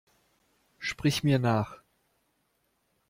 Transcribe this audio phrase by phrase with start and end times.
[0.79, 1.79] Sprich mir nach!